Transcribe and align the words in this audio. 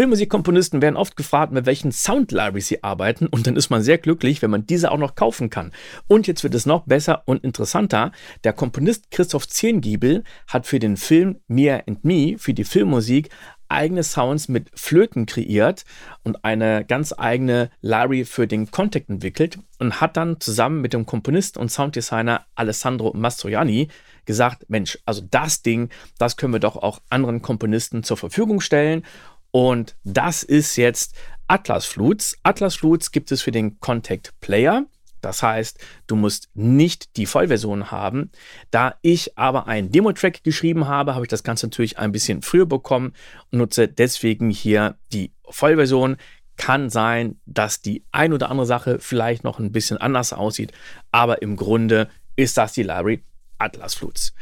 Filmmusikkomponisten 0.00 0.80
werden 0.80 0.96
oft 0.96 1.14
gefragt, 1.14 1.52
mit 1.52 1.66
welchen 1.66 1.92
Sound 1.92 2.32
Libraries 2.32 2.68
sie 2.68 2.82
arbeiten 2.82 3.26
und 3.26 3.46
dann 3.46 3.54
ist 3.54 3.68
man 3.68 3.82
sehr 3.82 3.98
glücklich, 3.98 4.40
wenn 4.40 4.50
man 4.50 4.64
diese 4.64 4.92
auch 4.92 4.96
noch 4.96 5.14
kaufen 5.14 5.50
kann. 5.50 5.72
Und 6.08 6.26
jetzt 6.26 6.42
wird 6.42 6.54
es 6.54 6.64
noch 6.64 6.86
besser 6.86 7.20
und 7.26 7.44
interessanter. 7.44 8.10
Der 8.42 8.54
Komponist 8.54 9.10
Christoph 9.10 9.46
Zehngiebel 9.46 10.24
hat 10.46 10.64
für 10.64 10.78
den 10.78 10.96
Film 10.96 11.40
Mia 11.48 11.82
and 11.86 12.02
Me, 12.02 12.36
für 12.38 12.54
die 12.54 12.64
Filmmusik, 12.64 13.28
eigene 13.68 14.02
Sounds 14.02 14.48
mit 14.48 14.70
Flöten 14.74 15.26
kreiert 15.26 15.84
und 16.24 16.46
eine 16.46 16.86
ganz 16.86 17.14
eigene 17.16 17.68
Library 17.82 18.24
für 18.24 18.46
den 18.46 18.70
Contact 18.70 19.10
entwickelt 19.10 19.58
und 19.78 20.00
hat 20.00 20.16
dann 20.16 20.40
zusammen 20.40 20.80
mit 20.80 20.94
dem 20.94 21.04
Komponist 21.04 21.58
und 21.58 21.70
Sounddesigner 21.70 22.46
Alessandro 22.54 23.12
Mastroianni 23.14 23.88
gesagt, 24.24 24.68
Mensch, 24.68 24.98
also 25.06 25.22
das 25.28 25.62
Ding, 25.62 25.88
das 26.18 26.36
können 26.36 26.52
wir 26.52 26.60
doch 26.60 26.76
auch 26.76 27.00
anderen 27.10 27.42
Komponisten 27.42 28.02
zur 28.02 28.16
Verfügung 28.16 28.60
stellen 28.60 29.04
und 29.50 29.96
das 30.04 30.42
ist 30.42 30.76
jetzt 30.76 31.14
Atlas 31.48 31.86
Flutes. 31.86 32.38
Atlas 32.42 32.76
Flutes 32.76 33.10
gibt 33.10 33.32
es 33.32 33.42
für 33.42 33.50
den 33.50 33.80
Contact 33.80 34.32
Player. 34.40 34.86
Das 35.20 35.42
heißt, 35.42 35.78
du 36.06 36.16
musst 36.16 36.48
nicht 36.54 37.16
die 37.16 37.26
Vollversion 37.26 37.90
haben. 37.90 38.30
Da 38.70 38.94
ich 39.02 39.36
aber 39.36 39.66
einen 39.66 39.90
Demo-Track 39.90 40.44
geschrieben 40.44 40.88
habe, 40.88 41.14
habe 41.14 41.24
ich 41.24 41.28
das 41.28 41.42
Ganze 41.42 41.66
natürlich 41.66 41.98
ein 41.98 42.12
bisschen 42.12 42.42
früher 42.42 42.66
bekommen 42.66 43.12
und 43.50 43.58
nutze 43.58 43.88
deswegen 43.88 44.50
hier 44.50 44.96
die 45.12 45.32
Vollversion. 45.48 46.16
Kann 46.56 46.90
sein, 46.90 47.40
dass 47.46 47.80
die 47.80 48.04
ein 48.12 48.32
oder 48.32 48.50
andere 48.50 48.66
Sache 48.66 48.98
vielleicht 48.98 49.44
noch 49.44 49.58
ein 49.58 49.72
bisschen 49.72 49.96
anders 49.98 50.32
aussieht, 50.32 50.72
aber 51.10 51.42
im 51.42 51.56
Grunde 51.56 52.08
ist 52.36 52.58
das 52.58 52.72
die 52.72 52.82
Library 52.82 53.24
Atlas 53.58 53.94
Flutes. 53.94 54.34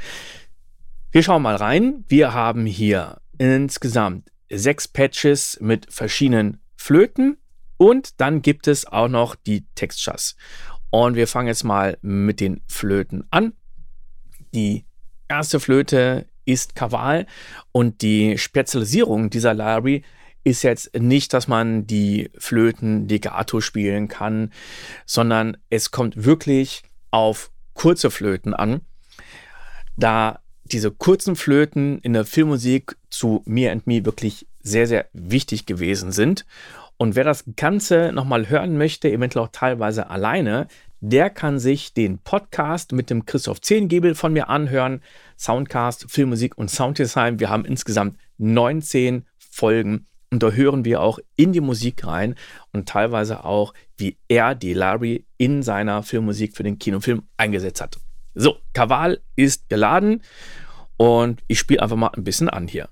Wir 1.10 1.22
schauen 1.22 1.42
mal 1.42 1.56
rein. 1.56 2.04
Wir 2.08 2.34
haben 2.34 2.66
hier 2.66 3.20
insgesamt 3.38 4.30
sechs 4.50 4.88
Patches 4.88 5.58
mit 5.60 5.92
verschiedenen 5.92 6.60
Flöten 6.76 7.38
und 7.76 8.20
dann 8.20 8.42
gibt 8.42 8.66
es 8.68 8.86
auch 8.86 9.08
noch 9.08 9.34
die 9.34 9.66
Textures. 9.74 10.36
Und 10.90 11.16
wir 11.16 11.26
fangen 11.26 11.48
jetzt 11.48 11.64
mal 11.64 11.98
mit 12.00 12.40
den 12.40 12.62
Flöten 12.66 13.24
an. 13.30 13.52
Die 14.54 14.86
erste 15.28 15.60
Flöte 15.60 16.26
ist 16.44 16.74
Kaval 16.74 17.26
und 17.72 18.00
die 18.00 18.38
Spezialisierung 18.38 19.28
dieser 19.28 19.52
Library 19.52 20.02
ist 20.44 20.62
jetzt 20.62 20.94
nicht, 20.98 21.34
dass 21.34 21.46
man 21.46 21.86
die 21.86 22.30
Flöten 22.38 23.06
legato 23.06 23.60
spielen 23.60 24.08
kann, 24.08 24.50
sondern 25.04 25.58
es 25.68 25.90
kommt 25.90 26.24
wirklich 26.24 26.82
auf 27.10 27.50
kurze 27.74 28.10
Flöten 28.10 28.54
an. 28.54 28.80
Da 29.96 30.40
diese 30.72 30.90
kurzen 30.90 31.36
Flöten 31.36 31.98
in 31.98 32.12
der 32.12 32.24
Filmmusik 32.24 32.96
zu 33.10 33.42
Me 33.46 33.70
and 33.70 33.86
Me 33.86 34.04
wirklich 34.04 34.46
sehr, 34.60 34.86
sehr 34.86 35.06
wichtig 35.12 35.66
gewesen 35.66 36.12
sind. 36.12 36.46
Und 36.96 37.14
wer 37.14 37.24
das 37.24 37.44
Ganze 37.56 38.12
nochmal 38.12 38.48
hören 38.48 38.76
möchte, 38.76 39.10
eventuell 39.10 39.44
auch 39.44 39.52
teilweise 39.52 40.10
alleine, 40.10 40.66
der 41.00 41.30
kann 41.30 41.60
sich 41.60 41.94
den 41.94 42.18
Podcast 42.18 42.92
mit 42.92 43.08
dem 43.08 43.24
Christoph 43.24 43.60
Zehngebel 43.60 44.16
von 44.16 44.32
mir 44.32 44.48
anhören. 44.48 45.00
Soundcast, 45.36 46.10
Filmmusik 46.10 46.58
und 46.58 46.70
Sounddesign. 46.70 47.38
Wir 47.38 47.50
haben 47.50 47.64
insgesamt 47.64 48.18
19 48.38 49.24
Folgen 49.38 50.06
und 50.30 50.42
da 50.42 50.50
hören 50.50 50.84
wir 50.84 51.00
auch 51.00 51.20
in 51.36 51.52
die 51.52 51.60
Musik 51.60 52.04
rein 52.06 52.34
und 52.72 52.88
teilweise 52.88 53.44
auch, 53.44 53.74
wie 53.96 54.18
er 54.28 54.54
die 54.54 54.74
Larry 54.74 55.24
in 55.38 55.62
seiner 55.62 56.02
Filmmusik 56.02 56.56
für 56.56 56.64
den 56.64 56.78
Kinofilm 56.78 57.22
eingesetzt 57.36 57.80
hat. 57.80 57.98
So, 58.40 58.60
Kaval 58.72 59.20
ist 59.34 59.68
geladen 59.68 60.22
und 60.96 61.42
ich 61.48 61.58
spiele 61.58 61.82
einfach 61.82 61.96
mal 61.96 62.12
ein 62.16 62.22
bisschen 62.22 62.48
an 62.48 62.68
hier. 62.68 62.88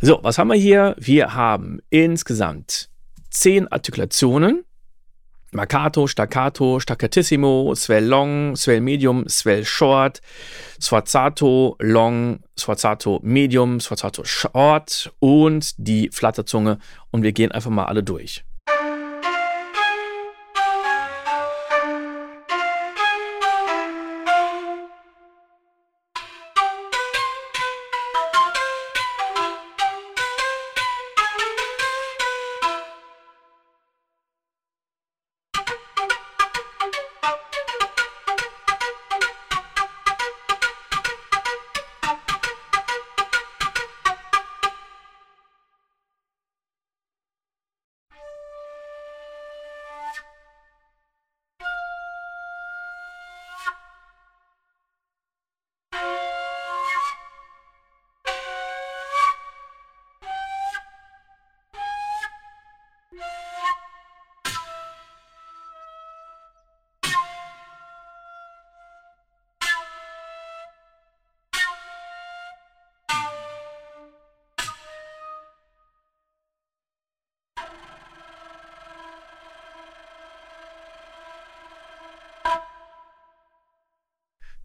So, 0.00 0.20
was 0.22 0.38
haben 0.38 0.50
wir 0.50 0.54
hier? 0.54 0.94
Wir 1.00 1.34
haben 1.34 1.80
insgesamt 1.90 2.90
zehn 3.30 3.66
Artikulationen. 3.66 4.64
Marcato, 5.52 6.06
Staccato, 6.06 6.78
Staccatissimo, 6.78 7.74
Swell 7.74 8.06
Long, 8.06 8.56
Swell 8.56 8.80
Medium, 8.80 9.28
Swell 9.28 9.64
Short, 9.64 10.20
Sforzato 10.80 11.76
Long, 11.80 12.40
Sforzato 12.56 13.20
Medium, 13.22 13.80
Sforzato 13.80 14.22
Short 14.24 15.12
und 15.18 15.72
die 15.78 16.08
Flatterzunge. 16.12 16.78
Und 17.10 17.22
wir 17.22 17.32
gehen 17.32 17.50
einfach 17.50 17.70
mal 17.70 17.86
alle 17.86 18.04
durch. 18.04 18.44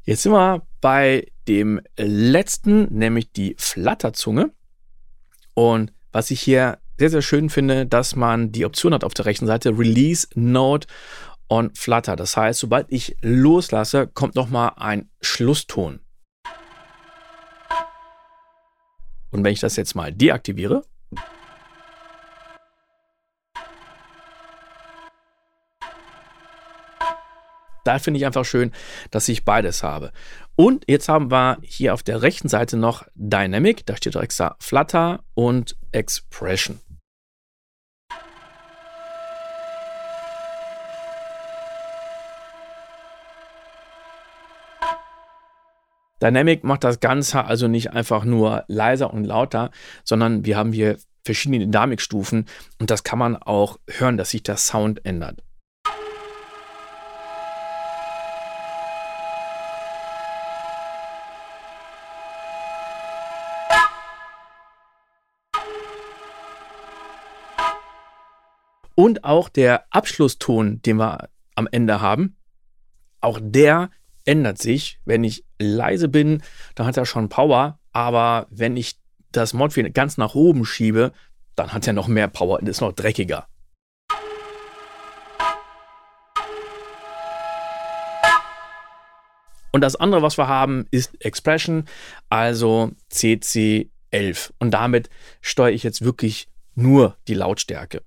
Jetzt 0.08 0.22
sind 0.22 0.34
wir 0.34 0.62
bei 0.82 1.32
dem 1.48 1.82
letzten, 1.98 2.94
nämlich 2.94 3.32
die 3.32 3.56
Flatterzunge. 3.58 4.52
Und 5.56 5.94
was 6.12 6.30
ich 6.30 6.42
hier 6.42 6.78
sehr, 7.00 7.10
sehr 7.10 7.24
schön 7.24 7.50
finde, 7.50 7.88
dass 7.88 8.16
man 8.16 8.52
die 8.52 8.66
Option 8.66 8.94
hat 8.94 9.04
auf 9.04 9.16
der 9.16 9.26
rechten 9.26 9.48
Seite 9.48 9.78
Release 9.78 10.28
Note 10.36 10.88
on 11.50 11.74
Flutter. 11.74 12.16
Das 12.16 12.38
heißt, 12.38 12.60
sobald 12.60 12.86
ich 12.92 13.18
loslasse, 13.22 14.06
kommt 14.06 14.36
nochmal 14.36 14.74
ein 14.76 15.10
Schlusston. 15.22 16.00
Und 19.32 19.44
wenn 19.44 19.54
ich 19.54 19.60
das 19.60 19.76
jetzt 19.76 19.96
mal 19.96 20.14
deaktiviere, 20.14 20.86
da 27.86 28.00
finde 28.00 28.20
ich 28.20 28.26
einfach 28.26 28.46
schön, 28.46 28.72
dass 29.12 29.30
ich 29.30 29.46
beides 29.46 29.84
habe. 29.84 30.12
Und 30.56 30.86
jetzt 30.88 31.08
haben 31.08 31.32
wir 31.32 31.58
hier 31.62 31.94
auf 31.94 32.04
der 32.04 32.22
rechten 32.22 32.50
Seite 32.50 32.78
noch 32.78 33.06
Dynamic, 33.16 33.86
da 33.86 33.96
steht 33.96 34.16
extra 34.16 34.56
Flutter 34.60 35.24
und 35.34 35.78
Expression. 35.92 36.80
Dynamic 46.22 46.64
macht 46.64 46.84
das 46.84 47.02
Ganze 47.02 47.44
also 47.46 47.68
nicht 47.68 47.92
einfach 47.92 48.24
nur 48.24 48.64
leiser 48.68 49.14
und 49.14 49.26
lauter, 49.26 49.70
sondern 50.04 50.46
wir 50.46 50.58
haben 50.58 50.72
hier 50.72 50.98
verschiedene 51.24 51.60
Dynamikstufen 51.60 52.46
und 52.80 52.90
das 52.90 53.04
kann 53.04 53.20
man 53.20 53.36
auch 53.36 53.78
hören, 53.88 54.18
dass 54.18 54.30
sich 54.30 54.42
der 54.42 54.58
Sound 54.58 55.06
ändert. 55.06 55.44
Und 69.06 69.24
auch 69.24 69.50
der 69.50 69.86
Abschlusston, 69.92 70.82
den 70.82 70.98
wir 70.98 71.30
am 71.54 71.68
Ende 71.72 72.02
haben, 72.02 72.38
auch 73.22 73.40
der 73.40 73.92
ändert 74.26 74.58
sich. 74.58 75.00
Wenn 75.06 75.24
ich 75.24 75.46
leise 75.60 76.10
bin, 76.10 76.42
dann 76.74 76.88
hat 76.88 76.98
er 76.98 77.06
schon 77.06 77.30
Power. 77.30 77.78
Aber 77.92 78.48
wenn 78.50 78.76
ich 78.76 78.98
das 79.32 79.54
Modfield 79.54 79.94
ganz 79.94 80.18
nach 80.18 80.34
oben 80.34 80.66
schiebe, 80.66 81.12
dann 81.56 81.72
hat 81.72 81.86
er 81.86 81.94
noch 81.94 82.08
mehr 82.08 82.28
Power 82.28 82.58
und 82.60 82.68
ist 82.68 82.82
noch 82.82 82.94
dreckiger. 82.94 83.46
Und 89.72 89.82
das 89.82 89.96
andere, 89.96 90.24
was 90.24 90.40
wir 90.40 90.48
haben, 90.48 90.88
ist 90.90 91.24
Expression, 91.24 91.86
also 92.30 92.90
CC11. 93.12 94.50
Und 94.58 94.72
damit 94.72 95.12
steuere 95.42 95.74
ich 95.74 95.84
jetzt 95.84 96.02
wirklich 96.02 96.48
nur 96.74 97.18
die 97.28 97.36
Lautstärke. 97.36 98.02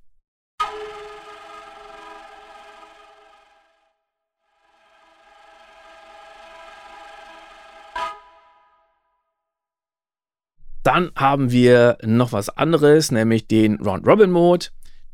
Dann 10.88 11.12
haben 11.17 11.52
wir 11.52 11.99
noch 12.02 12.32
was 12.32 12.49
anderes, 12.49 13.12
nämlich 13.12 13.46
den 13.46 13.75
Round-Robin-Mode. 13.75 14.69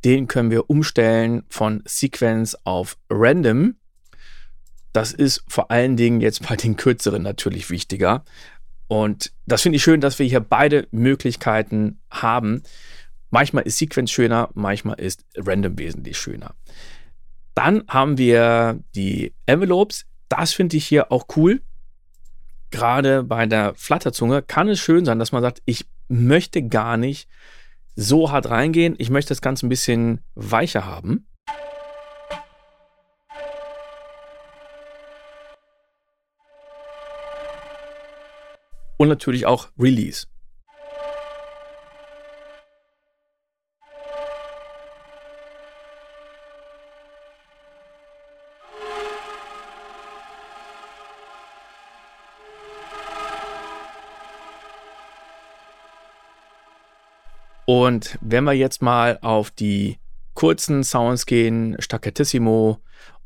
Den 0.04 0.28
können 0.28 0.52
wir 0.52 0.70
umstellen 0.70 1.42
von 1.48 1.82
Sequence 1.84 2.56
auf 2.62 2.96
Random. 3.10 3.74
Das 4.92 5.12
ist 5.12 5.42
vor 5.48 5.72
allen 5.72 5.96
Dingen 5.96 6.20
jetzt 6.20 6.46
bei 6.48 6.54
den 6.54 6.76
kürzeren 6.76 7.24
natürlich 7.24 7.70
wichtiger. 7.70 8.24
Und 8.86 9.32
das 9.46 9.62
finde 9.62 9.78
ich 9.78 9.82
schön, 9.82 10.00
dass 10.00 10.20
wir 10.20 10.26
hier 10.26 10.38
beide 10.38 10.86
Möglichkeiten 10.92 11.98
haben. 12.08 12.62
Manchmal 13.30 13.64
ist 13.64 13.78
Sequence 13.78 14.12
schöner, 14.12 14.50
manchmal 14.54 15.00
ist 15.00 15.26
Random 15.36 15.76
wesentlich 15.76 16.16
schöner. 16.16 16.54
Dann 17.56 17.82
haben 17.88 18.16
wir 18.16 18.78
die 18.94 19.34
Envelopes. 19.46 20.06
Das 20.28 20.52
finde 20.52 20.76
ich 20.76 20.86
hier 20.86 21.10
auch 21.10 21.26
cool 21.34 21.62
gerade 22.74 23.22
bei 23.22 23.46
der 23.46 23.72
Flatterzunge 23.76 24.42
kann 24.42 24.68
es 24.68 24.80
schön 24.80 25.04
sein, 25.04 25.20
dass 25.20 25.30
man 25.30 25.42
sagt, 25.42 25.62
ich 25.64 25.86
möchte 26.08 26.66
gar 26.66 26.96
nicht 26.96 27.28
so 27.94 28.32
hart 28.32 28.50
reingehen, 28.50 28.96
ich 28.98 29.10
möchte 29.10 29.28
das 29.28 29.40
Ganze 29.40 29.64
ein 29.64 29.68
bisschen 29.68 30.20
weicher 30.34 30.84
haben. 30.84 31.28
Und 38.96 39.08
natürlich 39.08 39.46
auch 39.46 39.68
Release. 39.78 40.26
Und 57.66 58.18
wenn 58.20 58.44
wir 58.44 58.52
jetzt 58.52 58.82
mal 58.82 59.18
auf 59.22 59.50
die 59.50 59.98
kurzen 60.34 60.84
Sounds 60.84 61.24
gehen, 61.24 61.76
Staccatissimo 61.78 62.78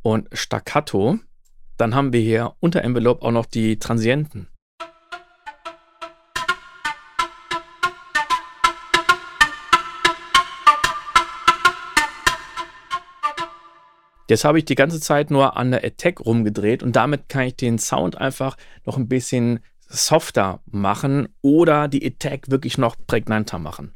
und 0.02 0.28
Staccato, 0.32 1.18
dann 1.76 1.94
haben 1.94 2.12
wir 2.12 2.20
hier 2.20 2.54
unter 2.60 2.82
Envelope 2.82 3.24
auch 3.24 3.32
noch 3.32 3.46
die 3.46 3.78
Transienten. 3.80 4.48
Jetzt 14.30 14.44
habe 14.44 14.58
ich 14.58 14.66
die 14.66 14.74
ganze 14.74 15.00
Zeit 15.00 15.30
nur 15.30 15.56
an 15.56 15.70
der 15.70 15.82
Attack 15.84 16.20
rumgedreht 16.20 16.82
und 16.82 16.94
damit 16.94 17.28
kann 17.28 17.44
ich 17.44 17.56
den 17.56 17.78
Sound 17.78 18.18
einfach 18.18 18.56
noch 18.84 18.98
ein 18.98 19.08
bisschen 19.08 19.60
softer 19.88 20.60
machen 20.66 21.28
oder 21.40 21.88
die 21.88 22.06
Attack 22.06 22.50
wirklich 22.50 22.76
noch 22.76 22.94
prägnanter 23.06 23.58
machen. 23.58 23.94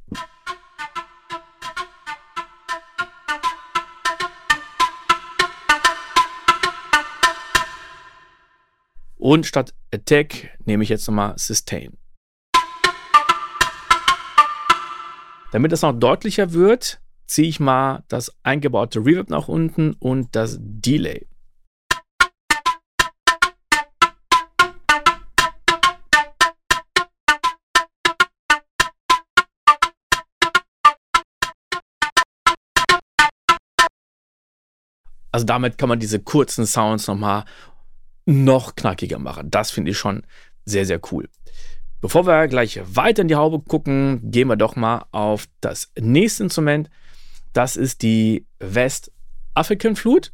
Und 9.22 9.46
statt 9.46 9.72
Attack 9.94 10.58
nehme 10.64 10.82
ich 10.82 10.88
jetzt 10.88 11.06
nochmal 11.06 11.34
Sustain. 11.38 11.96
Damit 15.52 15.70
es 15.70 15.82
noch 15.82 15.92
deutlicher 15.92 16.52
wird, 16.52 17.00
ziehe 17.28 17.46
ich 17.46 17.60
mal 17.60 18.02
das 18.08 18.34
eingebaute 18.42 18.98
Reverb 18.98 19.30
nach 19.30 19.46
unten 19.46 19.92
und 20.00 20.34
das 20.34 20.58
Delay. 20.60 21.28
Also 35.30 35.46
damit 35.46 35.78
kann 35.78 35.88
man 35.88 36.00
diese 36.00 36.20
kurzen 36.20 36.66
Sounds 36.66 37.06
nochmal 37.06 37.44
noch 38.24 38.76
knackiger 38.76 39.19
machen. 39.19 39.50
Das 39.50 39.70
finde 39.70 39.90
ich 39.90 39.98
schon 39.98 40.22
sehr, 40.64 40.86
sehr 40.86 41.00
cool. 41.10 41.28
Bevor 42.00 42.26
wir 42.26 42.48
gleich 42.48 42.80
weiter 42.84 43.22
in 43.22 43.28
die 43.28 43.36
Haube 43.36 43.60
gucken, 43.60 44.20
gehen 44.30 44.48
wir 44.48 44.56
doch 44.56 44.74
mal 44.74 45.06
auf 45.12 45.46
das 45.60 45.92
nächste 45.98 46.44
Instrument. 46.44 46.90
Das 47.52 47.76
ist 47.76 48.02
die 48.02 48.46
West 48.58 49.12
African 49.54 49.94
Flute. 49.94 50.30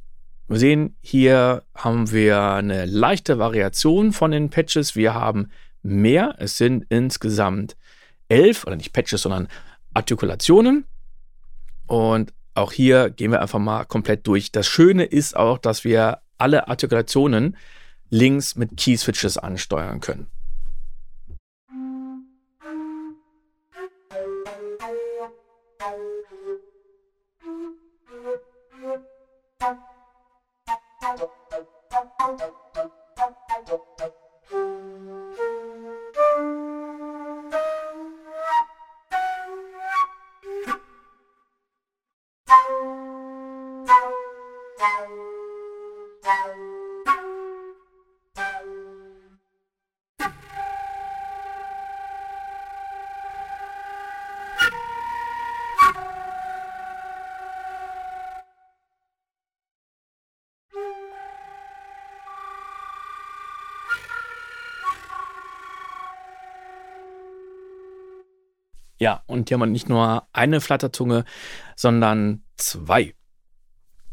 Wir 0.49 0.59
sehen, 0.59 0.97
hier 1.03 1.65
haben 1.75 2.11
wir 2.11 2.41
eine 2.41 2.87
leichte 2.87 3.39
Variation 3.39 4.13
von 4.13 4.31
den 4.31 4.49
Patches. 4.49 4.97
Wir 4.97 5.13
haben 5.13 5.51
mehr. 5.83 6.37
Es 6.39 6.57
sind 6.57 6.87
insgesamt 6.89 7.77
elf, 8.29 8.65
oder 8.67 8.77
nicht 8.77 8.95
Patches, 8.95 9.23
sondern 9.23 9.49
Artikulationen. 9.93 10.87
Und 11.87 12.33
auch 12.55 12.73
hier 12.73 13.11
gehen 13.11 13.31
wir 13.31 13.43
einfach 13.43 13.59
mal 13.59 13.85
komplett 13.85 14.27
durch. 14.27 14.53
Das 14.53 14.67
Schöne 14.67 15.05
ist 15.05 15.37
auch, 15.37 15.59
dass 15.59 15.85
wir 15.85 16.21
alle 16.39 16.69
Artikulationen 16.69 17.57
links 18.11 18.57
mit 18.57 18.77
Key-Switches 18.77 19.39
ansteuern 19.39 20.01
können. 20.01 20.29
Ja, 68.99 69.23
und 69.27 69.49
hier 69.49 69.57
haben 69.57 69.63
wir 69.63 69.67
nicht 69.67 69.89
nur 69.89 70.27
eine 70.33 70.61
Flatterzunge, 70.61 71.25
sondern 71.77 72.43
zwei. 72.57 73.15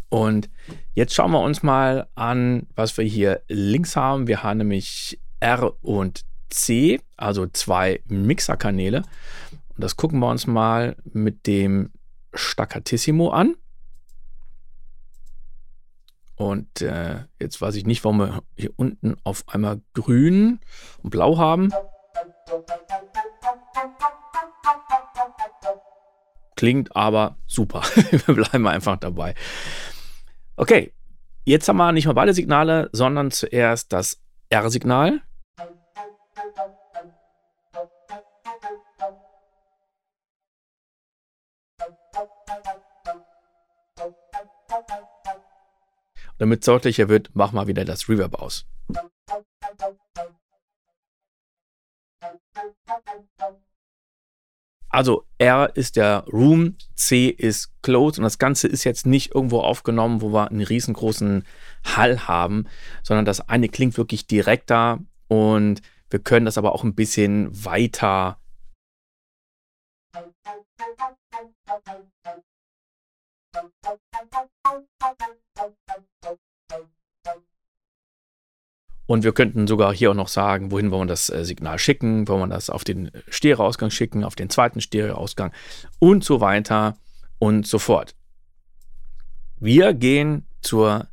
Und 0.09 0.49
jetzt 0.93 1.13
schauen 1.13 1.31
wir 1.31 1.41
uns 1.41 1.63
mal 1.63 2.07
an, 2.15 2.67
was 2.75 2.95
wir 2.97 3.03
hier 3.03 3.41
links 3.47 3.95
haben. 3.95 4.27
Wir 4.27 4.43
haben 4.43 4.59
nämlich 4.59 5.19
R 5.39 5.73
und 5.83 6.25
C, 6.49 7.01
also 7.17 7.47
zwei 7.47 8.01
Mixerkanäle. 8.07 8.99
Und 8.99 9.83
das 9.83 9.97
gucken 9.97 10.19
wir 10.19 10.29
uns 10.29 10.47
mal 10.47 10.95
mit 11.11 11.47
dem 11.47 11.91
Staccatissimo 12.33 13.29
an. 13.29 13.55
Und 16.35 16.81
äh, 16.81 17.23
jetzt 17.39 17.61
weiß 17.61 17.75
ich 17.75 17.85
nicht, 17.85 18.03
warum 18.03 18.19
wir 18.19 18.43
hier 18.57 18.71
unten 18.75 19.15
auf 19.23 19.45
einmal 19.47 19.81
grün 19.93 20.59
und 21.01 21.09
blau 21.09 21.37
haben. 21.37 21.71
Klingt 26.65 26.95
aber 26.95 27.37
super. 27.45 27.81
Wir 28.25 28.33
bleiben 28.33 28.65
einfach 28.65 28.97
dabei. 28.97 29.35
Okay, 30.55 30.93
jetzt 31.43 31.69
haben 31.69 31.77
wir 31.77 31.91
nicht 31.91 32.07
mal 32.07 32.13
beide 32.13 32.33
Signale, 32.33 32.89
sondern 32.91 33.29
zuerst 33.29 33.93
das 33.93 34.19
R-Signal. 34.49 35.21
Damit 46.39 46.61
es 46.61 46.65
deutlicher 46.65 47.09
wird, 47.09 47.35
machen 47.35 47.59
wir 47.59 47.67
wieder 47.67 47.85
das 47.85 48.09
Reverb 48.09 48.33
aus. 48.41 48.65
Also 54.95 55.25
R 55.39 55.75
ist 55.75 55.97
der 55.97 56.23
Room, 56.31 56.77
C 56.95 57.27
ist 57.27 57.69
Close 57.81 58.17
und 58.17 58.23
das 58.23 58.39
Ganze 58.39 58.69
ist 58.69 58.85
jetzt 58.85 59.05
nicht 59.05 59.35
irgendwo 59.35 59.59
aufgenommen, 59.59 60.21
wo 60.21 60.31
wir 60.31 60.49
einen 60.49 60.61
riesengroßen 60.61 61.43
Hall 61.83 62.29
haben, 62.29 62.65
sondern 63.03 63.25
das 63.25 63.41
eine 63.49 63.67
klingt 63.67 63.97
wirklich 63.97 64.25
direkter 64.25 64.99
und 65.27 65.81
wir 66.09 66.19
können 66.19 66.45
das 66.45 66.57
aber 66.57 66.73
auch 66.73 66.85
ein 66.85 66.95
bisschen 66.95 67.49
weiter 67.65 68.39
Und 79.07 79.23
wir 79.23 79.33
könnten 79.33 79.67
sogar 79.67 79.93
hier 79.93 80.11
auch 80.11 80.15
noch 80.15 80.27
sagen, 80.27 80.71
wohin 80.71 80.91
wollen 80.91 81.03
wir 81.03 81.13
das 81.13 81.29
äh, 81.29 81.45
Signal 81.45 81.77
schicken, 81.77 82.27
wollen 82.27 82.41
wir 82.41 82.55
das 82.55 82.69
auf 82.69 82.83
den 82.83 83.11
Stereoausgang 83.29 83.91
schicken, 83.91 84.23
auf 84.23 84.35
den 84.35 84.49
zweiten 84.49 84.81
Stereoausgang 84.81 85.51
und 85.99 86.23
so 86.23 86.41
weiter 86.41 86.97
und 87.37 87.67
so 87.67 87.77
fort. 87.77 88.15
Wir 89.59 89.93
gehen 89.93 90.47
zur 90.61 91.07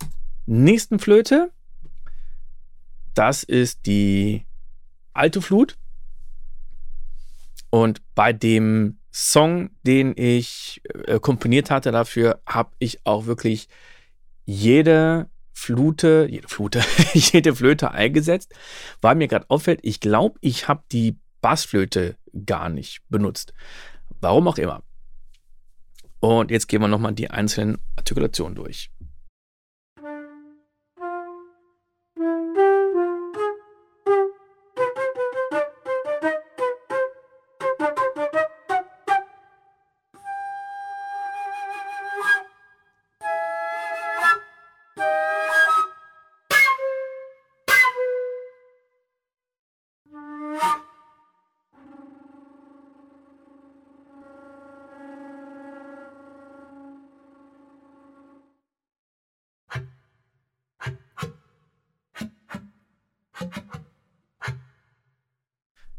nächsten 0.46 0.98
Flöte. 0.98 1.50
Das 3.14 3.42
ist 3.42 3.86
die 3.86 4.46
alte 5.12 5.42
Flut. 5.42 5.76
Und 7.70 8.02
bei 8.14 8.32
dem 8.32 8.98
Song, 9.12 9.70
den 9.82 10.14
ich 10.16 10.80
äh, 11.06 11.20
komponiert 11.20 11.70
hatte 11.70 11.92
dafür, 11.92 12.40
habe 12.46 12.72
ich 12.78 13.04
auch 13.06 13.26
wirklich 13.26 13.68
jede 14.44 15.28
Flute, 15.62 16.26
jede 16.28 16.48
Flute, 16.48 16.82
jede 17.14 17.54
Flöte 17.54 17.92
eingesetzt, 17.92 18.52
weil 19.00 19.14
mir 19.14 19.28
gerade 19.28 19.48
auffällt, 19.48 19.78
ich 19.82 20.00
glaube, 20.00 20.36
ich 20.40 20.66
habe 20.66 20.82
die 20.90 21.20
Bassflöte 21.40 22.16
gar 22.46 22.68
nicht 22.68 23.02
benutzt. 23.08 23.54
Warum 24.20 24.48
auch 24.48 24.58
immer. 24.58 24.82
Und 26.18 26.50
jetzt 26.50 26.66
gehen 26.66 26.80
wir 26.80 26.88
nochmal 26.88 27.12
die 27.12 27.30
einzelnen 27.30 27.78
Artikulationen 27.94 28.56
durch. 28.56 28.90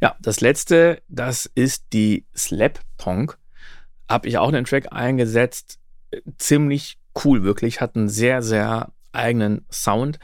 Ja, 0.04 0.18
das 0.20 0.42
letzte, 0.42 1.02
das 1.08 1.46
ist 1.56 1.86
die 1.94 2.26
Slap 2.36 2.82
Tonk. 2.98 3.38
Habe 4.10 4.28
ich 4.28 4.38
auch 4.38 4.50
einen 4.50 4.66
Track 4.66 4.92
eingesetzt. 4.92 5.80
Ziemlich 6.38 7.00
cool, 7.24 7.44
wirklich. 7.44 7.80
Hat 7.80 7.96
einen 7.96 8.10
sehr, 8.10 8.42
sehr 8.42 8.92
eigenen 9.14 9.66
Sound. 9.72 10.20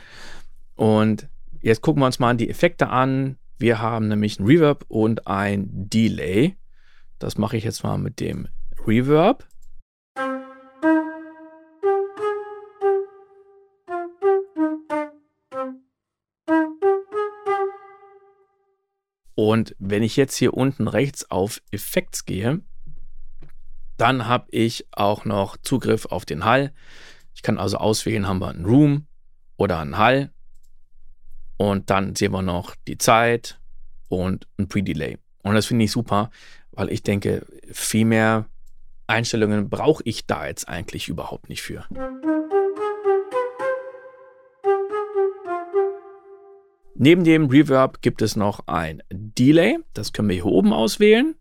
Und 0.75 1.29
jetzt 1.61 1.79
gucken 1.79 2.01
wir 2.01 2.07
uns 2.07 2.19
mal 2.19 2.35
die 2.35 2.49
Effekte 2.49 2.89
an. 2.89 3.37
Wir 3.57 3.79
haben 3.79 4.09
nämlich 4.09 4.37
ein 4.37 4.45
Reverb 4.45 4.83
und 4.89 5.27
ein 5.27 5.69
Delay. 5.71 6.57
Das 7.17 7.37
mache 7.37 7.55
ich 7.55 7.63
jetzt 7.63 7.81
mal 7.85 7.97
mit 7.97 8.19
dem 8.19 8.49
Reverb. 8.85 9.47
Und 19.41 19.73
wenn 19.79 20.03
ich 20.03 20.17
jetzt 20.17 20.35
hier 20.35 20.53
unten 20.53 20.89
rechts 20.89 21.31
auf 21.31 21.61
Effects 21.71 22.25
gehe, 22.25 22.59
dann 23.95 24.27
habe 24.27 24.47
ich 24.51 24.85
auch 24.91 25.23
noch 25.23 25.55
Zugriff 25.55 26.07
auf 26.07 26.25
den 26.25 26.43
Hall. 26.43 26.73
Ich 27.33 27.41
kann 27.41 27.57
also 27.57 27.77
auswählen, 27.77 28.27
haben 28.27 28.41
wir 28.41 28.49
einen 28.49 28.65
Room 28.65 29.07
oder 29.55 29.79
einen 29.79 29.97
Hall. 29.97 30.33
Und 31.55 31.89
dann 31.89 32.17
sehen 32.17 32.33
wir 32.33 32.41
noch 32.41 32.75
die 32.85 32.97
Zeit 32.97 33.61
und 34.09 34.45
ein 34.57 34.67
Pre-Delay. 34.67 35.17
Und 35.41 35.55
das 35.55 35.67
finde 35.67 35.85
ich 35.85 35.91
super, 35.93 36.31
weil 36.71 36.91
ich 36.91 37.03
denke, 37.03 37.45
viel 37.71 38.03
mehr 38.03 38.45
Einstellungen 39.07 39.69
brauche 39.69 40.03
ich 40.03 40.25
da 40.25 40.47
jetzt 40.47 40.67
eigentlich 40.67 41.07
überhaupt 41.07 41.47
nicht 41.47 41.61
für. 41.61 41.85
Neben 47.01 47.23
dem 47.23 47.45
Reverb 47.45 48.01
gibt 48.01 48.21
es 48.21 48.35
noch 48.35 48.67
ein 48.67 49.01
Delay. 49.09 49.79
Das 49.93 50.11
können 50.11 50.27
wir 50.27 50.35
hier 50.35 50.47
oben 50.47 50.73
auswählen. 50.73 51.33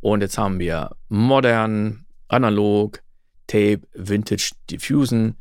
Und 0.00 0.22
jetzt 0.22 0.36
haben 0.36 0.58
wir 0.58 0.96
Modern, 1.08 2.04
Analog, 2.26 3.00
Tape, 3.46 3.82
Vintage, 3.94 4.56
Diffusion. 4.68 5.36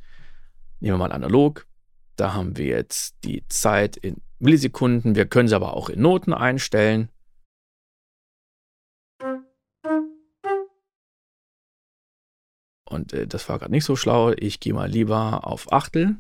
Nehmen 0.80 0.94
wir 0.94 0.98
mal 0.98 1.12
analog. 1.12 1.66
Da 2.18 2.36
haben 2.36 2.56
wir 2.56 2.68
jetzt 2.68 3.16
die 3.24 3.44
Zeit 3.48 3.98
in 3.98 4.22
Millisekunden. 4.38 5.16
Wir 5.16 5.26
können 5.26 5.48
sie 5.48 5.56
aber 5.56 5.74
auch 5.74 5.90
in 5.90 6.04
Noten 6.04 6.34
einstellen. 6.34 7.10
Und 12.86 13.14
äh, 13.14 13.26
das 13.26 13.50
war 13.50 13.58
gerade 13.58 13.72
nicht 13.72 13.86
so 13.86 13.96
schlau. 13.96 14.34
Ich 14.38 14.60
gehe 14.60 14.76
mal 14.76 14.88
lieber 14.88 15.48
auf 15.48 15.74
Achtel. 15.74 16.18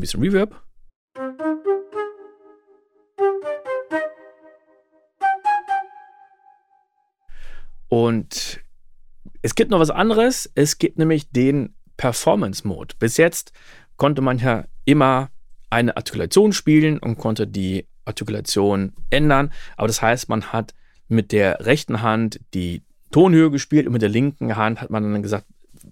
Ein 0.00 0.02
bisschen 0.02 0.22
Reverb. 0.22 0.62
Und 7.88 8.60
es 9.42 9.54
gibt 9.54 9.70
noch 9.70 9.80
was 9.80 9.90
anderes. 9.90 10.50
Es 10.54 10.78
gibt 10.78 10.98
nämlich 10.98 11.30
den 11.30 11.74
Performance 11.96 12.66
Mode. 12.66 12.94
Bis 12.98 13.16
jetzt 13.16 13.52
konnte 13.96 14.22
man 14.22 14.38
ja 14.38 14.64
immer 14.84 15.30
eine 15.68 15.96
Artikulation 15.96 16.52
spielen 16.52 16.98
und 16.98 17.18
konnte 17.18 17.46
die 17.46 17.86
Artikulation 18.04 18.92
ändern. 19.10 19.52
Aber 19.76 19.86
das 19.86 20.00
heißt, 20.00 20.28
man 20.28 20.52
hat 20.52 20.74
mit 21.08 21.32
der 21.32 21.66
rechten 21.66 22.00
Hand 22.00 22.40
die 22.54 22.82
Tonhöhe 23.10 23.50
gespielt 23.50 23.86
und 23.86 23.92
mit 23.92 24.02
der 24.02 24.08
linken 24.08 24.56
Hand 24.56 24.80
hat 24.80 24.90
man 24.90 25.02
dann 25.02 25.22
gesagt, 25.22 25.46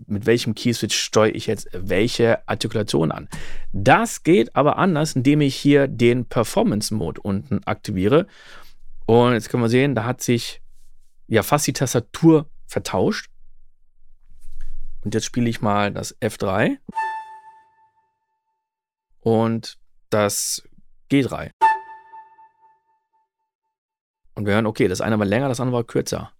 mit 0.06 0.26
welchem 0.26 0.54
Keyswitch 0.54 0.96
steuere 0.96 1.34
ich 1.34 1.46
jetzt 1.46 1.68
welche 1.72 2.46
Artikulation 2.48 3.12
an. 3.12 3.28
Das 3.72 4.22
geht 4.22 4.54
aber 4.56 4.76
anders, 4.76 5.16
indem 5.16 5.40
ich 5.40 5.56
hier 5.56 5.88
den 5.88 6.26
Performance-Mode 6.26 7.20
unten 7.20 7.64
aktiviere. 7.64 8.26
Und 9.06 9.32
jetzt 9.32 9.48
können 9.48 9.62
wir 9.62 9.68
sehen, 9.68 9.94
da 9.94 10.04
hat 10.04 10.22
sich 10.22 10.60
ja 11.26 11.42
fast 11.42 11.66
die 11.66 11.72
Tastatur 11.72 12.48
vertauscht. 12.66 13.30
Und 15.02 15.14
jetzt 15.14 15.24
spiele 15.24 15.48
ich 15.48 15.60
mal 15.60 15.92
das 15.92 16.16
F3 16.20 16.76
und 19.20 19.78
das 20.10 20.62
G3. 21.10 21.50
Und 24.34 24.46
wir 24.46 24.54
hören, 24.54 24.66
okay, 24.66 24.88
das 24.88 25.00
eine 25.00 25.18
war 25.18 25.26
länger, 25.26 25.48
das 25.48 25.60
andere 25.60 25.78
war 25.78 25.84
kürzer. 25.84 26.32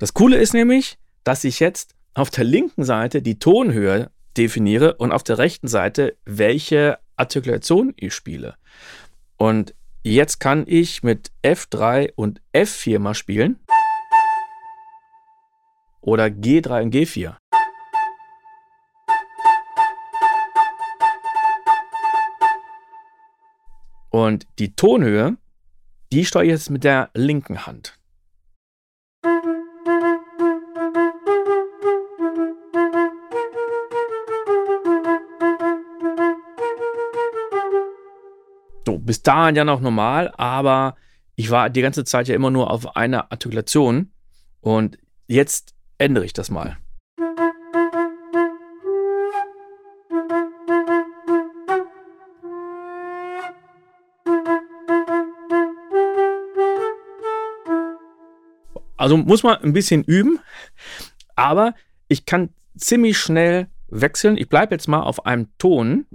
Das 0.00 0.14
Coole 0.14 0.38
ist 0.38 0.54
nämlich, 0.54 0.96
dass 1.24 1.44
ich 1.44 1.60
jetzt 1.60 1.94
auf 2.14 2.30
der 2.30 2.44
linken 2.44 2.84
Seite 2.84 3.20
die 3.20 3.38
Tonhöhe 3.38 4.10
definiere 4.34 4.94
und 4.94 5.12
auf 5.12 5.22
der 5.22 5.36
rechten 5.36 5.68
Seite, 5.68 6.16
welche 6.24 6.98
Artikulation 7.16 7.92
ich 7.96 8.14
spiele. 8.14 8.56
Und 9.36 9.74
jetzt 10.02 10.40
kann 10.40 10.64
ich 10.66 11.02
mit 11.02 11.30
F3 11.42 12.14
und 12.16 12.40
F4 12.54 12.98
mal 12.98 13.12
spielen. 13.12 13.60
Oder 16.00 16.28
G3 16.28 16.82
und 16.82 16.94
G4. 16.94 17.36
Und 24.08 24.46
die 24.58 24.74
Tonhöhe, 24.74 25.36
die 26.10 26.24
steuere 26.24 26.44
ich 26.44 26.50
jetzt 26.52 26.70
mit 26.70 26.84
der 26.84 27.10
linken 27.12 27.66
Hand. 27.66 27.99
Bis 39.10 39.24
dahin 39.24 39.56
ja 39.56 39.64
noch 39.64 39.80
normal, 39.80 40.32
aber 40.36 40.94
ich 41.34 41.50
war 41.50 41.68
die 41.68 41.82
ganze 41.82 42.04
Zeit 42.04 42.28
ja 42.28 42.36
immer 42.36 42.52
nur 42.52 42.70
auf 42.70 42.94
einer 42.94 43.32
Artikulation 43.32 44.12
und 44.60 44.98
jetzt 45.26 45.74
ändere 45.98 46.24
ich 46.24 46.32
das 46.32 46.48
mal. 46.48 46.76
Also 58.96 59.16
muss 59.16 59.42
man 59.42 59.56
ein 59.56 59.72
bisschen 59.72 60.04
üben, 60.04 60.38
aber 61.34 61.74
ich 62.06 62.26
kann 62.26 62.50
ziemlich 62.76 63.18
schnell 63.18 63.66
wechseln. 63.88 64.36
Ich 64.36 64.48
bleibe 64.48 64.72
jetzt 64.72 64.86
mal 64.86 65.02
auf 65.02 65.26
einem 65.26 65.48
Ton. 65.58 66.06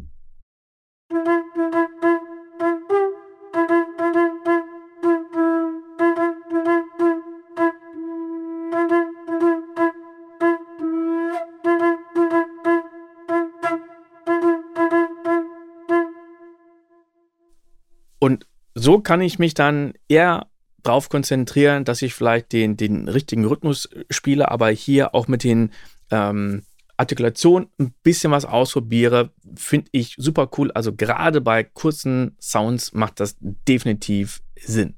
So 18.85 18.99
kann 18.99 19.19
ich 19.19 19.39
mich 19.39 19.55
dann 19.55 19.93
eher 20.07 20.45
darauf 20.83 21.09
konzentrieren, 21.09 21.85
dass 21.85 22.03
ich 22.03 22.13
vielleicht 22.13 22.53
den, 22.53 22.77
den 22.77 23.09
richtigen 23.09 23.43
Rhythmus 23.43 23.89
spiele, 24.11 24.51
aber 24.51 24.69
hier 24.69 25.15
auch 25.15 25.27
mit 25.27 25.43
den 25.43 25.71
ähm, 26.11 26.61
Artikulationen 26.95 27.67
ein 27.79 27.95
bisschen 28.03 28.29
was 28.29 28.45
ausprobiere, 28.45 29.31
finde 29.55 29.89
ich 29.91 30.13
super 30.19 30.51
cool. 30.57 30.71
Also 30.73 30.93
gerade 30.93 31.41
bei 31.41 31.63
kurzen 31.63 32.37
Sounds 32.39 32.93
macht 32.93 33.19
das 33.19 33.37
definitiv 33.39 34.43
Sinn. 34.55 34.93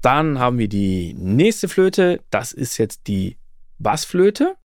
Dann 0.00 0.38
haben 0.38 0.58
wir 0.58 0.68
die 0.68 1.12
nächste 1.18 1.68
Flöte. 1.68 2.22
Das 2.30 2.54
ist 2.54 2.78
jetzt 2.78 3.08
die 3.08 3.36
Bassflöte. 3.78 4.56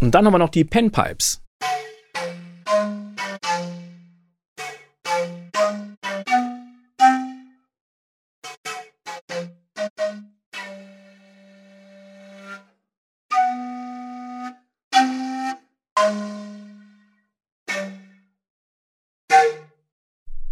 Und 0.00 0.14
dann 0.14 0.26
haben 0.26 0.34
wir 0.34 0.38
noch 0.38 0.50
die 0.50 0.64
Penpipes. 0.64 1.40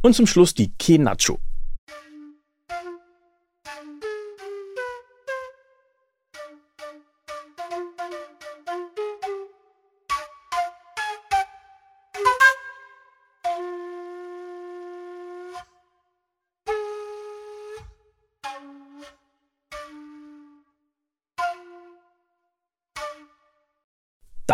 Und 0.03 0.15
zum 0.15 0.27
Schluss 0.27 0.53
die 0.55 0.71
Kenacho. 0.79 1.39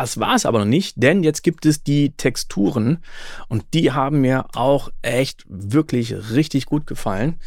Das 0.00 0.18
war 0.18 0.34
es 0.34 0.46
aber 0.46 0.60
noch 0.60 0.64
nicht, 0.64 0.94
denn 0.96 1.22
jetzt 1.22 1.42
gibt 1.42 1.66
es 1.66 1.82
die 1.82 2.12
Texturen 2.12 3.04
und 3.48 3.64
die 3.74 3.92
haben 3.92 4.22
mir 4.22 4.46
auch 4.54 4.88
echt 5.02 5.44
wirklich 5.46 6.14
richtig 6.30 6.64
gut 6.64 6.86
gefallen. 6.86 7.38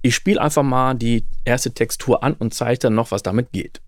Ich 0.00 0.14
spiele 0.14 0.40
einfach 0.40 0.62
mal 0.62 0.94
die 0.94 1.26
erste 1.44 1.74
Textur 1.74 2.22
an 2.24 2.32
und 2.32 2.54
zeige 2.54 2.78
dann 2.78 2.94
noch, 2.94 3.10
was 3.10 3.22
damit 3.22 3.52
geht. 3.52 3.82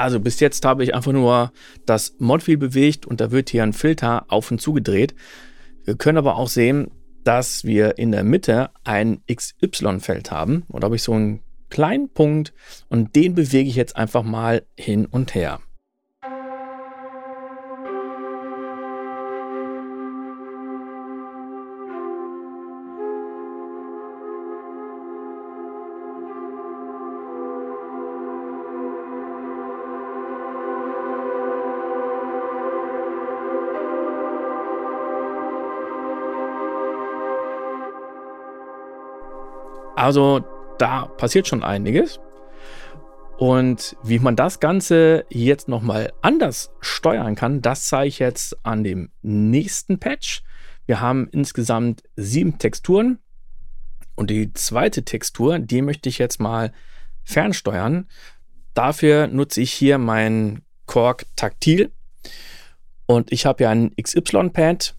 Also 0.00 0.18
bis 0.18 0.40
jetzt 0.40 0.64
habe 0.64 0.82
ich 0.82 0.94
einfach 0.94 1.12
nur 1.12 1.52
das 1.84 2.14
Modfield 2.18 2.58
bewegt 2.58 3.04
und 3.04 3.20
da 3.20 3.30
wird 3.30 3.50
hier 3.50 3.62
ein 3.62 3.74
Filter 3.74 4.24
auf 4.28 4.50
und 4.50 4.58
zu 4.58 4.72
gedreht. 4.72 5.14
Wir 5.84 5.94
können 5.94 6.16
aber 6.16 6.36
auch 6.36 6.48
sehen, 6.48 6.90
dass 7.22 7.64
wir 7.64 7.98
in 7.98 8.10
der 8.10 8.24
Mitte 8.24 8.70
ein 8.82 9.20
XY-Feld 9.30 10.30
haben. 10.30 10.64
Und 10.68 10.82
da 10.82 10.86
habe 10.86 10.96
ich 10.96 11.02
so 11.02 11.12
einen 11.12 11.40
kleinen 11.68 12.08
Punkt 12.08 12.54
und 12.88 13.14
den 13.14 13.34
bewege 13.34 13.68
ich 13.68 13.76
jetzt 13.76 13.94
einfach 13.94 14.22
mal 14.22 14.62
hin 14.74 15.04
und 15.04 15.34
her. 15.34 15.60
Also 40.00 40.42
da 40.78 41.04
passiert 41.18 41.46
schon 41.46 41.62
einiges. 41.62 42.20
Und 43.36 43.98
wie 44.02 44.18
man 44.18 44.34
das 44.34 44.58
Ganze 44.58 45.26
jetzt 45.28 45.68
nochmal 45.68 46.10
anders 46.22 46.70
steuern 46.80 47.34
kann, 47.34 47.60
das 47.60 47.86
zeige 47.86 48.08
ich 48.08 48.18
jetzt 48.18 48.64
an 48.64 48.82
dem 48.82 49.10
nächsten 49.20 49.98
Patch. 49.98 50.42
Wir 50.86 51.02
haben 51.02 51.28
insgesamt 51.32 52.02
sieben 52.16 52.56
Texturen. 52.56 53.18
Und 54.14 54.30
die 54.30 54.54
zweite 54.54 55.04
Textur, 55.04 55.58
die 55.58 55.82
möchte 55.82 56.08
ich 56.08 56.16
jetzt 56.16 56.40
mal 56.40 56.72
fernsteuern. 57.24 58.08
Dafür 58.72 59.26
nutze 59.26 59.60
ich 59.60 59.70
hier 59.70 59.98
mein 59.98 60.62
Korg 60.86 61.26
Taktil. 61.36 61.92
Und 63.04 63.32
ich 63.32 63.44
habe 63.44 63.64
ja 63.64 63.70
ein 63.70 63.94
XY-Pad. 64.00 64.94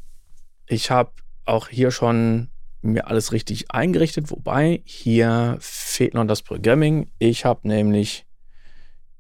Ich 0.68 0.92
habe 0.92 1.12
auch 1.46 1.70
hier 1.70 1.90
schon 1.90 2.51
mir 2.82 3.08
alles 3.08 3.32
richtig 3.32 3.72
eingerichtet, 3.72 4.32
wobei 4.32 4.82
hier 4.86 5.58
fehlt 5.60 6.14
noch 6.14 6.26
das 6.26 6.42
Programming. 6.42 7.12
Ich 7.20 7.46
habe 7.46 7.68
nämlich 7.68 8.26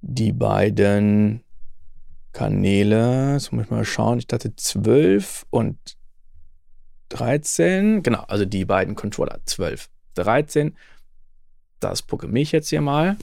die 0.02 0.32
beiden 0.32 1.43
Kanäle, 2.34 3.34
jetzt 3.34 3.52
muss 3.52 3.65
ich 3.65 3.71
mal 3.71 3.86
schauen, 3.86 4.19
ich 4.19 4.28
dachte 4.28 4.56
12 4.56 5.45
und 5.50 5.78
13, 7.10 8.04
genau, 8.04 8.24
also 8.24 8.45
die 8.45 8.65
beiden 8.65 8.95
Controller 8.95 9.39
12, 9.45 9.89
13. 10.15 10.78
Das 11.80 12.02
programmiere 12.02 12.43
ich 12.43 12.52
jetzt 12.52 12.69
hier 12.69 12.82
mal. 12.82 13.17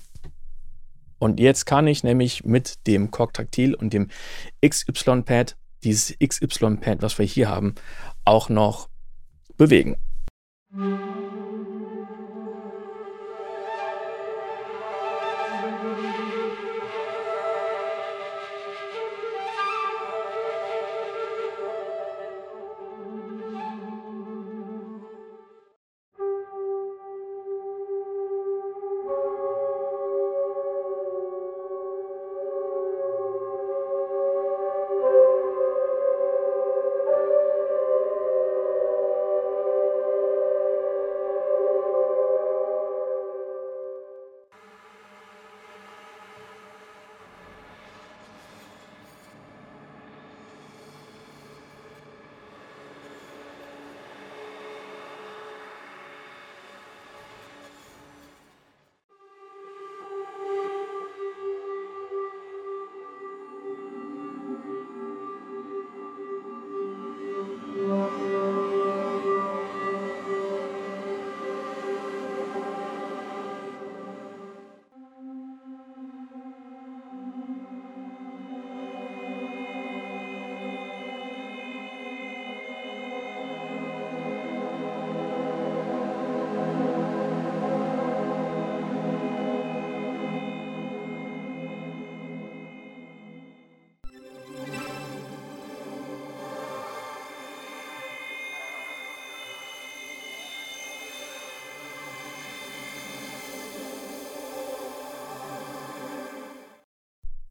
Und 1.19 1.41
jetzt 1.41 1.65
kann 1.65 1.87
ich 1.87 2.05
nämlich 2.05 2.45
mit 2.45 2.87
dem 2.87 3.11
Korg 3.11 3.33
Taktil 3.33 3.75
und 3.75 3.93
dem 3.93 4.09
XY-Pad, 4.65 5.57
dieses 5.83 6.17
XY-Pad, 6.19 7.03
was 7.03 7.19
wir 7.19 7.27
hier 7.27 7.49
haben, 7.49 7.75
auch 8.25 8.49
noch 8.49 8.89
bewegen. 9.57 9.97
Música 10.71 11.58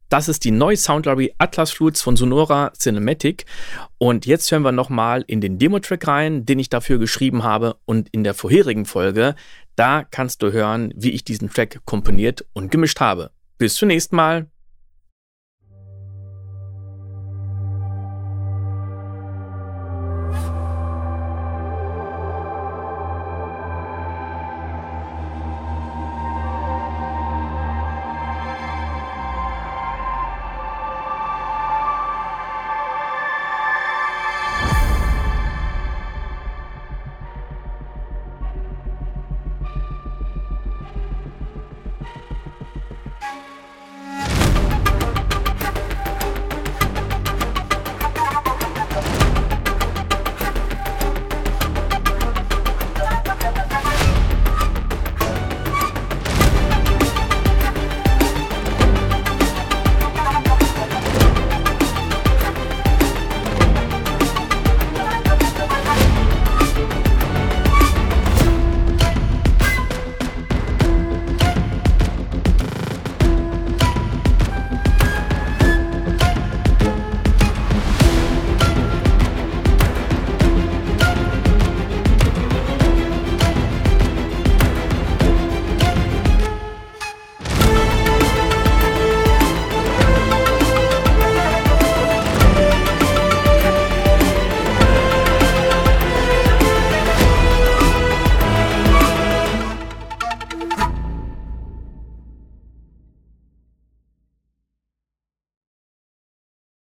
Das 0.08 0.26
ist 0.28 0.44
die 0.44 0.50
neue 0.50 0.76
Soundlibrary 0.76 1.34
Atlas 1.36 1.70
Flutes 1.70 2.00
von 2.00 2.16
Sonora 2.16 2.72
Cinematic. 2.72 3.44
Und 3.98 4.24
jetzt 4.24 4.50
hören 4.50 4.62
wir 4.62 4.72
nochmal 4.72 5.22
in 5.26 5.42
den 5.42 5.58
Demo-Track 5.58 6.06
rein, 6.06 6.46
den 6.46 6.58
ich 6.58 6.70
dafür 6.70 6.98
geschrieben 6.98 7.44
habe. 7.44 7.76
Und 7.84 8.08
in 8.10 8.24
der 8.24 8.32
vorherigen 8.32 8.86
Folge, 8.86 9.34
da 9.76 10.04
kannst 10.04 10.42
du 10.42 10.50
hören, 10.50 10.94
wie 10.96 11.10
ich 11.10 11.24
diesen 11.24 11.50
Track 11.50 11.82
komponiert 11.84 12.46
und 12.54 12.70
gemischt 12.70 13.00
habe. 13.00 13.32
Bis 13.58 13.74
zum 13.74 13.88
nächsten 13.88 14.16
Mal. 14.16 14.46